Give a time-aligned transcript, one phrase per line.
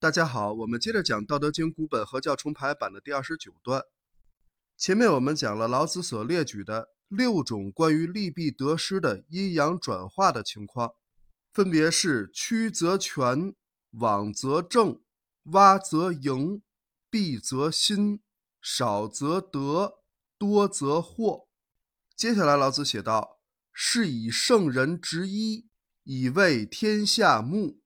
[0.00, 3.82] 大家好，我们接着讲《道德经》古本合教重排版的第二十九段。
[4.76, 10.92] 前面我们讲了老子所列举的六种关于利弊得失的阴阳转化的情况，
[11.52, 13.56] 分别是曲则全，
[13.90, 15.00] 枉则正，
[15.46, 16.62] 洼则盈，
[17.10, 18.20] 敝则新，
[18.62, 19.94] 少则得，
[20.38, 21.48] 多则惑。
[22.14, 23.40] 接下来老子写道
[23.74, 25.66] ：“是以圣人执一，
[26.04, 27.80] 以为天下目。”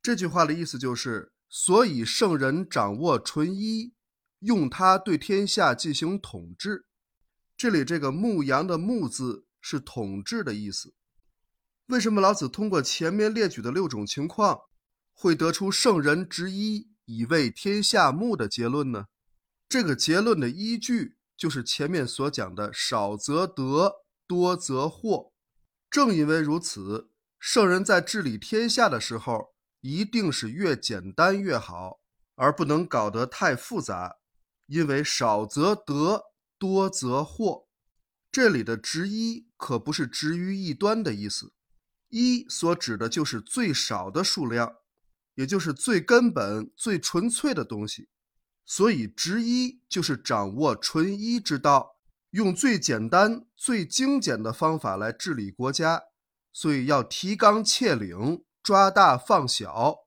[0.00, 1.29] 这句话的意思就是。
[1.52, 3.92] 所以圣人掌握纯一，
[4.38, 6.86] 用它对天下进行统治。
[7.56, 10.94] 这里这个牧羊的牧字是统治的意思。
[11.86, 14.60] 为什么老子通过前面列举的六种情况，
[15.12, 19.06] 会得出圣人执一以为天下牧的结论呢？
[19.68, 25.32] 这个结论的依据就是前面所讲的少则得，多则惑。
[25.90, 29.52] 正因为如此，圣人在治理天下的时候。
[29.80, 32.00] 一定是越简单越好，
[32.34, 34.16] 而不能搞得太复杂，
[34.66, 36.24] 因为少则得，
[36.58, 37.66] 多则惑。
[38.30, 41.52] 这里的“执一”可不是执于一端的意思
[42.10, 44.76] ，“一”所指的就是最少的数量，
[45.34, 48.08] 也就是最根本、最纯粹的东西。
[48.64, 51.96] 所以，“执一”就是掌握纯一之道，
[52.30, 56.02] 用最简单、最精简的方法来治理国家。
[56.52, 58.44] 所以，要提纲挈领。
[58.62, 60.00] 抓大放小，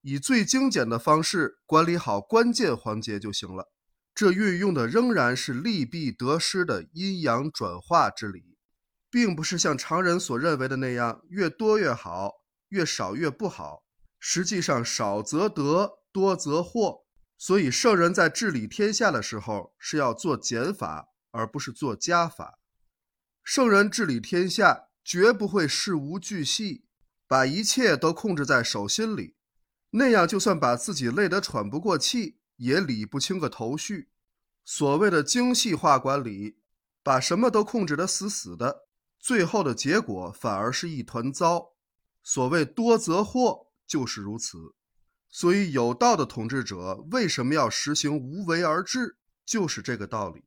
[0.00, 3.70] 以最精简的方式管理好关键环节就行了。
[4.14, 8.56] 这运用的仍然是利弊得失的阴阳转化之理，
[9.10, 12.32] 并不是像常人所认为的那样越多越好，
[12.70, 13.84] 越少越不好。
[14.18, 17.04] 实际上，少则得，多则惑。
[17.36, 22.58] 所以，圣人在治理天下的时候是要做减法，而不是做加法。
[23.44, 26.87] 圣人治理天下，绝不会事无巨细。
[27.28, 29.36] 把一切都控制在手心里，
[29.90, 34.08] 那样就算把自己累得喘不过气，也理不清个头绪。
[34.64, 36.58] 所谓的精细化管理，
[37.02, 38.86] 把什么都控制得死死的，
[39.20, 41.74] 最后的结果反而是一团糟。
[42.22, 44.74] 所谓多则惑，就是如此。
[45.30, 50.44] 所以有道的统治者为什么要实行无为而治，就是这个道理。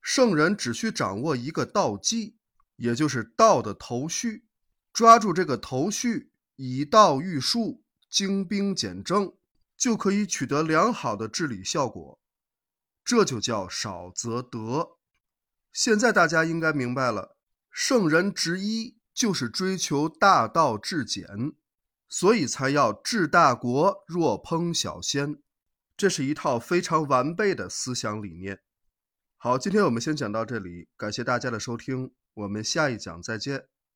[0.00, 2.36] 圣人只需掌握一个道基，
[2.76, 4.46] 也就是道的头绪。
[4.92, 9.34] 抓住这个头绪，以道御术，精兵简政，
[9.76, 12.20] 就可以取得良好的治理效果。
[13.04, 14.98] 这就叫少则得。
[15.72, 17.36] 现在大家应该明白了，
[17.70, 21.54] 圣人执一就是追求大道至简，
[22.08, 25.42] 所以才要治大国若烹小鲜。
[25.96, 28.60] 这是一套非常完备的思想理念。
[29.38, 33.71] 好，今天我们先讲到这里，感谢大家的收听，我们下一讲再见。